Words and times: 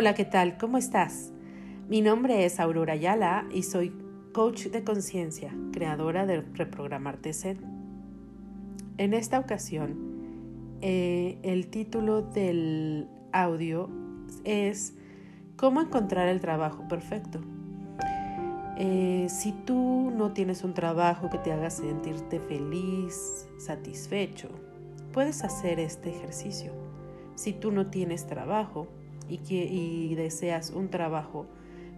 Hola, 0.00 0.14
¿qué 0.14 0.24
tal? 0.24 0.56
¿Cómo 0.56 0.78
estás? 0.78 1.30
Mi 1.90 2.00
nombre 2.00 2.46
es 2.46 2.58
Aurora 2.58 2.94
Ayala 2.94 3.44
y 3.52 3.64
soy 3.64 3.92
coach 4.32 4.68
de 4.68 4.82
conciencia, 4.82 5.54
creadora 5.74 6.24
de 6.24 6.40
Reprogramarte 6.40 7.34
Zen. 7.34 7.58
En 8.96 9.12
esta 9.12 9.38
ocasión, 9.38 10.78
eh, 10.80 11.38
el 11.42 11.66
título 11.66 12.22
del 12.22 13.08
audio 13.32 13.90
es 14.44 14.94
¿Cómo 15.56 15.82
encontrar 15.82 16.28
el 16.28 16.40
trabajo 16.40 16.88
perfecto? 16.88 17.42
Eh, 18.78 19.26
si 19.28 19.52
tú 19.52 20.10
no 20.16 20.32
tienes 20.32 20.64
un 20.64 20.72
trabajo 20.72 21.28
que 21.28 21.36
te 21.36 21.52
haga 21.52 21.68
sentirte 21.68 22.40
feliz, 22.40 23.50
satisfecho, 23.58 24.48
puedes 25.12 25.44
hacer 25.44 25.78
este 25.78 26.08
ejercicio. 26.08 26.72
Si 27.34 27.52
tú 27.52 27.70
no 27.70 27.88
tienes 27.88 28.26
trabajo 28.26 28.88
y, 29.30 29.40
y 29.48 30.14
deseas 30.14 30.70
un 30.70 30.90
trabajo, 30.90 31.46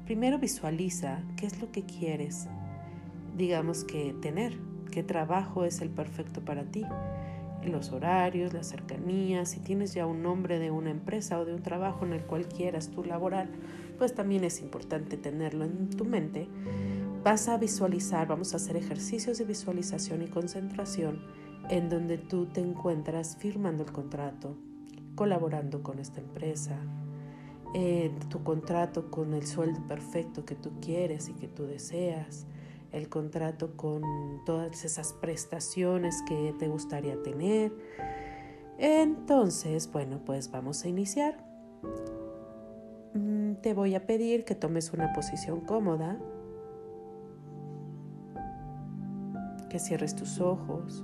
primero 0.04 0.38
visualiza 0.38 1.22
qué 1.36 1.46
es 1.46 1.60
lo 1.60 1.72
que 1.72 1.84
quieres, 1.84 2.48
digamos 3.36 3.84
que 3.84 4.14
tener, 4.20 4.58
qué 4.90 5.02
trabajo 5.02 5.64
es 5.64 5.80
el 5.80 5.90
perfecto 5.90 6.44
para 6.44 6.64
ti 6.64 6.84
los 7.70 7.92
horarios, 7.92 8.52
las 8.52 8.68
cercanías, 8.68 9.50
si 9.50 9.60
tienes 9.60 9.94
ya 9.94 10.06
un 10.06 10.22
nombre 10.22 10.58
de 10.58 10.70
una 10.70 10.90
empresa 10.90 11.38
o 11.38 11.44
de 11.44 11.54
un 11.54 11.62
trabajo 11.62 12.04
en 12.04 12.12
el 12.12 12.22
cual 12.22 12.46
quieras 12.46 12.90
tu 12.90 13.04
laboral, 13.04 13.50
pues 13.98 14.14
también 14.14 14.44
es 14.44 14.60
importante 14.60 15.16
tenerlo 15.16 15.64
en 15.64 15.90
tu 15.90 16.04
mente. 16.04 16.48
Vas 17.22 17.48
a 17.48 17.56
visualizar, 17.56 18.26
vamos 18.26 18.52
a 18.52 18.56
hacer 18.56 18.76
ejercicios 18.76 19.38
de 19.38 19.44
visualización 19.44 20.22
y 20.22 20.26
concentración 20.26 21.20
en 21.68 21.88
donde 21.88 22.18
tú 22.18 22.46
te 22.46 22.60
encuentras 22.60 23.36
firmando 23.36 23.84
el 23.84 23.92
contrato, 23.92 24.56
colaborando 25.14 25.82
con 25.82 26.00
esta 26.00 26.20
empresa, 26.20 26.76
tu 28.28 28.42
contrato 28.42 29.10
con 29.10 29.32
el 29.34 29.46
sueldo 29.46 29.86
perfecto 29.86 30.44
que 30.44 30.54
tú 30.54 30.72
quieres 30.80 31.28
y 31.28 31.32
que 31.34 31.48
tú 31.48 31.64
deseas, 31.64 32.46
el 32.92 33.08
contrato 33.08 33.76
con 33.76 34.02
todas 34.44 34.84
esas 34.84 35.14
prestaciones 35.14 36.22
que 36.28 36.54
te 36.58 36.68
gustaría 36.68 37.22
tener. 37.22 37.72
Entonces, 38.78 39.90
bueno, 39.90 40.20
pues 40.24 40.50
vamos 40.50 40.84
a 40.84 40.88
iniciar. 40.88 41.44
Mm, 43.14 43.54
te 43.62 43.74
voy 43.74 43.94
a 43.94 44.06
pedir 44.06 44.44
que 44.44 44.54
tomes 44.54 44.92
una 44.92 45.12
posición 45.12 45.60
cómoda, 45.60 46.18
que 49.70 49.78
cierres 49.78 50.14
tus 50.14 50.40
ojos, 50.40 51.02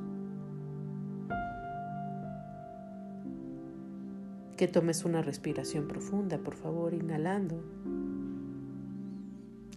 que 4.58 4.66
tomes 4.66 5.04
una 5.04 5.22
respiración 5.22 5.86
profunda, 5.86 6.38
por 6.38 6.56
favor, 6.56 6.92
inhalando 6.92 7.62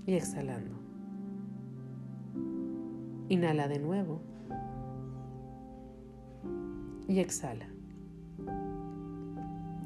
y 0.08 0.16
exhalando. 0.16 0.76
Inhala 3.30 3.68
de 3.68 3.78
nuevo. 3.78 4.22
Y 7.08 7.20
exhala. 7.20 7.68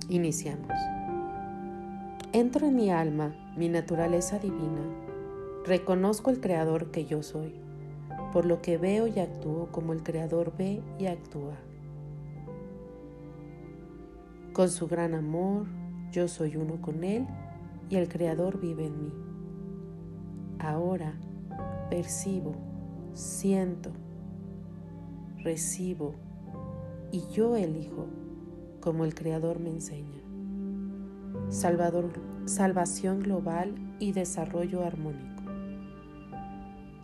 Iniciamos. 0.08 0.72
Entro 2.32 2.66
en 2.66 2.76
mi 2.76 2.90
alma, 2.90 3.36
mi 3.58 3.68
naturaleza 3.68 4.40
divina. 4.40 4.82
Reconozco 5.66 6.30
el 6.32 6.40
creador 6.40 6.92
que 6.92 7.06
yo 7.06 7.22
soy, 7.22 7.54
por 8.32 8.46
lo 8.46 8.62
que 8.62 8.78
veo 8.78 9.08
y 9.08 9.20
actúo 9.20 9.68
como 9.74 9.92
el 9.92 10.04
creador 10.04 10.54
ve 10.58 10.82
y 10.98 11.08
actúa. 11.08 11.58
Con 14.56 14.70
su 14.70 14.88
gran 14.88 15.16
amor, 15.16 15.66
yo 16.14 16.30
soy 16.30 16.56
uno 16.56 16.80
con 16.82 17.04
él 17.04 17.28
y 17.90 17.98
el 17.98 18.08
creador 18.08 18.58
vive 18.62 18.86
en 18.86 19.02
mí. 19.02 19.14
Ahora 20.60 21.14
percibo 21.90 22.56
siento, 23.12 23.92
recibo 25.44 26.16
y 27.12 27.28
yo 27.34 27.58
elijo 27.58 28.08
como 28.80 29.04
el 29.04 29.14
Creador 29.14 29.60
me 29.60 29.72
enseña. 29.72 30.22
Salvador, 31.50 32.14
salvación 32.46 33.20
global 33.20 33.76
y 34.00 34.14
desarrollo 34.14 34.86
armónico. 34.86 35.44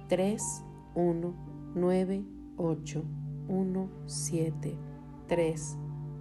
3, 0.07 0.63
1, 0.95 1.33
9, 1.75 2.25
8, 2.55 3.03
1, 3.49 3.89
7, 4.05 4.77
3, 5.27 5.77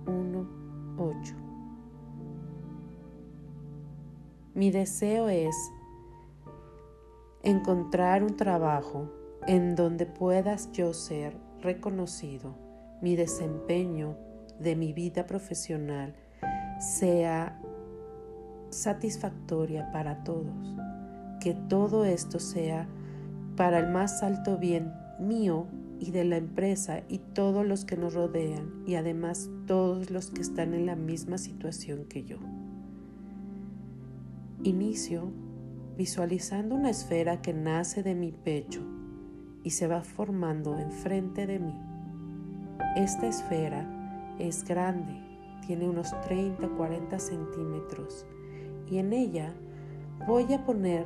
1, 0.08 0.59
8. 1.00 1.34
Mi 4.54 4.70
deseo 4.70 5.30
es 5.30 5.56
encontrar 7.42 8.22
un 8.22 8.36
trabajo 8.36 9.10
en 9.46 9.74
donde 9.76 10.04
puedas 10.04 10.70
yo 10.72 10.92
ser 10.92 11.38
reconocido, 11.62 12.54
mi 13.00 13.16
desempeño 13.16 14.16
de 14.58 14.76
mi 14.76 14.92
vida 14.92 15.26
profesional 15.26 16.14
sea 16.78 17.58
satisfactoria 18.68 19.90
para 19.92 20.22
todos, 20.22 20.76
que 21.40 21.54
todo 21.54 22.04
esto 22.04 22.38
sea 22.38 22.86
para 23.56 23.78
el 23.78 23.88
más 23.88 24.22
alto 24.22 24.58
bien 24.58 24.92
mío 25.18 25.66
y 26.00 26.12
de 26.12 26.24
la 26.24 26.38
empresa 26.38 27.02
y 27.08 27.18
todos 27.18 27.66
los 27.66 27.84
que 27.84 27.96
nos 27.96 28.14
rodean 28.14 28.82
y 28.86 28.94
además 28.94 29.50
todos 29.66 30.10
los 30.10 30.30
que 30.30 30.40
están 30.40 30.72
en 30.72 30.86
la 30.86 30.96
misma 30.96 31.36
situación 31.36 32.06
que 32.06 32.24
yo. 32.24 32.38
Inicio 34.64 35.30
visualizando 35.98 36.74
una 36.74 36.90
esfera 36.90 37.42
que 37.42 37.52
nace 37.52 38.02
de 38.02 38.14
mi 38.14 38.32
pecho 38.32 38.80
y 39.62 39.70
se 39.70 39.86
va 39.86 40.02
formando 40.02 40.78
enfrente 40.78 41.46
de 41.46 41.58
mí. 41.58 41.78
Esta 42.96 43.26
esfera 43.26 44.36
es 44.38 44.64
grande, 44.64 45.20
tiene 45.66 45.86
unos 45.86 46.12
30-40 46.28 47.18
centímetros 47.18 48.24
y 48.90 48.98
en 48.98 49.12
ella 49.12 49.52
voy 50.26 50.52
a 50.54 50.64
poner 50.64 51.04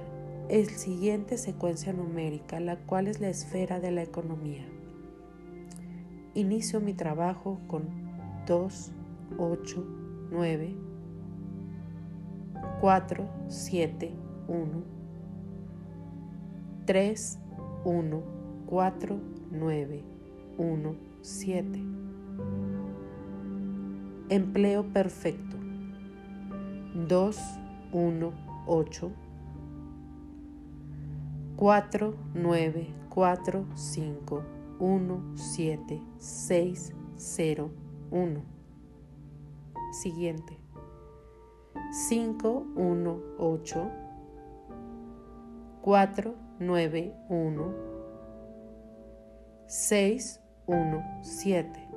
el 0.49 0.69
siguiente 0.69 1.39
secuencia 1.39 1.93
numérica, 1.93 2.61
la 2.61 2.77
cual 2.77 3.09
es 3.09 3.19
la 3.19 3.29
esfera 3.29 3.81
de 3.81 3.91
la 3.91 4.03
economía. 4.03 4.65
Inicio 6.37 6.81
mi 6.81 6.95
trabajo 6.95 7.61
con 7.69 7.85
2, 8.45 8.93
8, 9.39 9.85
9, 10.33 10.75
4, 12.81 13.29
7, 13.47 14.13
1, 14.49 14.83
3, 16.87 17.15
1, 17.85 18.23
4, 18.67 19.21
9, 19.53 20.03
1, 20.59 20.95
7. 21.21 21.83
Empleo 24.29 24.83
perfecto. 24.83 25.57
2, 27.07 27.37
1, 27.93 28.33
8. 28.67 29.13
4, 31.57 32.15
9, 32.35 32.87
4, 33.09 33.67
5, 33.77 34.54
1, 34.79 35.37
7, 35.37 36.03
6, 36.19 36.95
0, 37.17 37.71
1. 38.11 38.43
Siguiente. 39.93 40.59
5, 42.09 42.67
1, 42.77 43.21
8. 43.39 43.91
4, 45.83 46.35
9, 46.59 47.15
1. 47.29 47.75
6, 49.67 50.41
1, 50.67 51.05
7. 51.23 51.89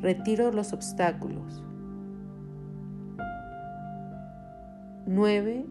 Retiro 0.00 0.52
los 0.52 0.72
obstáculos. 0.72 1.62
9, 5.06 5.66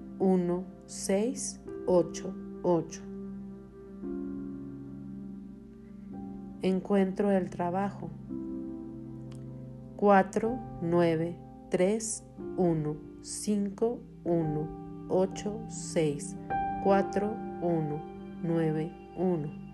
Encuentro 6.62 7.32
el 7.32 7.50
trabajo. 7.50 8.10
4, 9.98 10.60
9, 10.82 11.36
3, 11.70 12.24
1, 12.58 12.96
5, 13.22 14.00
1, 14.24 14.68
8, 15.10 15.60
6, 15.68 16.36
4, 16.84 17.36
1, 17.62 18.02
9, 18.44 18.92
1 19.18 19.66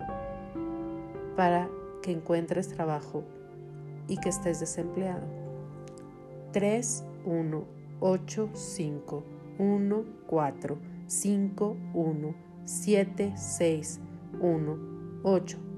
para 1.36 1.70
que 2.02 2.12
encuentres 2.12 2.68
trabajo 2.70 3.24
y 4.08 4.18
que 4.18 4.30
estés 4.30 4.60
desempleado. 4.60 5.26
3, 6.52 7.04
1, 7.26 7.64
8, 8.00 8.50
5, 8.54 9.24
1, 9.58 10.06
4, 10.28 10.78
5, 11.08 11.78
1, 11.94 12.36
7, 12.66 13.34
6, 13.36 14.00
1, 14.40 14.78
8. 15.24 15.71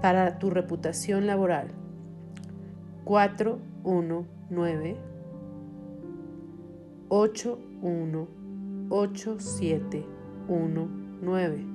Para 0.00 0.38
tu 0.38 0.50
reputación 0.50 1.26
laboral. 1.26 1.68
4, 3.04 3.58
1, 3.84 4.26
9 4.50 4.96
8 7.08 7.58
1 7.82 8.28
8 8.90 9.36
7 9.38 10.06
1 10.48 10.88
9 11.22 11.66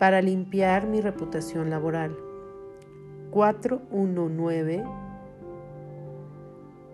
Para 0.00 0.20
limpiar 0.20 0.88
mi 0.88 1.00
reputación 1.00 1.70
laboral. 1.70 2.16
419 3.30 4.84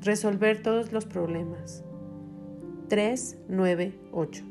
Resolver 0.03 0.63
todos 0.63 0.93
los 0.93 1.05
problemas. 1.05 1.85
398. 2.89 4.45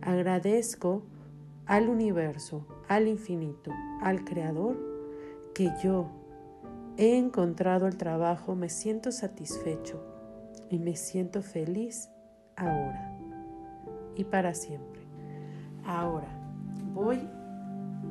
Agradezco 0.00 1.02
al 1.66 1.88
universo, 1.88 2.66
al 2.88 3.06
infinito, 3.06 3.70
al 4.00 4.24
creador, 4.24 4.76
que 5.54 5.70
yo 5.82 6.10
he 6.96 7.16
encontrado 7.16 7.86
el 7.86 7.96
trabajo, 7.96 8.54
me 8.54 8.68
siento 8.68 9.12
satisfecho 9.12 10.02
y 10.70 10.78
me 10.78 10.96
siento 10.96 11.42
feliz 11.42 12.10
ahora 12.56 13.16
y 14.16 14.24
para 14.24 14.54
siempre. 14.54 15.02
Ahora 15.84 16.28
voy 16.94 17.20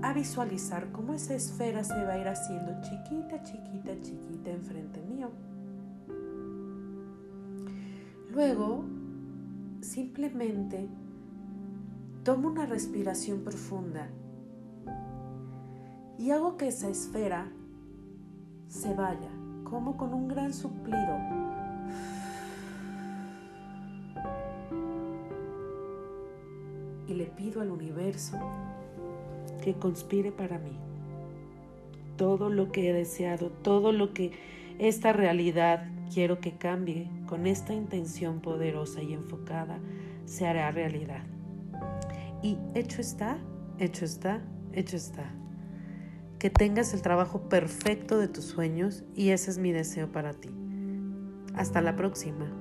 a 0.01 0.13
visualizar 0.13 0.91
cómo 0.91 1.13
esa 1.13 1.35
esfera 1.35 1.83
se 1.83 2.03
va 2.03 2.13
a 2.13 2.17
ir 2.17 2.27
haciendo 2.27 2.81
chiquita, 2.81 3.43
chiquita, 3.43 4.00
chiquita 4.01 4.50
enfrente 4.50 5.01
mío. 5.01 5.29
Luego, 8.31 8.85
simplemente 9.81 10.88
tomo 12.23 12.50
una 12.50 12.65
respiración 12.65 13.43
profunda 13.43 14.09
y 16.17 16.31
hago 16.31 16.55
que 16.55 16.67
esa 16.67 16.88
esfera 16.88 17.51
se 18.71 18.93
vaya, 18.93 19.29
como 19.65 19.97
con 19.97 20.13
un 20.13 20.29
gran 20.29 20.53
suplido. 20.53 21.19
Y 27.07 27.13
le 27.13 27.25
pido 27.25 27.61
al 27.61 27.69
universo 27.69 28.39
que 29.61 29.73
conspire 29.73 30.31
para 30.31 30.57
mí. 30.57 30.77
Todo 32.15 32.49
lo 32.49 32.71
que 32.71 32.89
he 32.89 32.93
deseado, 32.93 33.49
todo 33.49 33.91
lo 33.91 34.13
que 34.13 34.31
esta 34.79 35.11
realidad 35.11 35.85
quiero 36.13 36.39
que 36.39 36.53
cambie 36.53 37.09
con 37.27 37.47
esta 37.47 37.73
intención 37.73 38.39
poderosa 38.39 39.03
y 39.03 39.13
enfocada, 39.13 39.79
se 40.25 40.47
hará 40.47 40.71
realidad. 40.71 41.23
Y 42.41 42.57
hecho 42.73 43.01
está, 43.01 43.37
hecho 43.79 44.05
está, 44.05 44.41
hecho 44.73 44.95
está. 44.95 45.40
Que 46.41 46.50
tengas 46.50 46.95
el 46.95 47.03
trabajo 47.03 47.50
perfecto 47.50 48.17
de 48.17 48.27
tus 48.27 48.45
sueños 48.45 49.03
y 49.13 49.29
ese 49.29 49.51
es 49.51 49.60
mi 49.60 49.71
deseo 49.71 50.12
para 50.12 50.33
ti. 50.33 50.50
Hasta 51.53 51.81
la 51.81 51.95
próxima. 51.95 52.61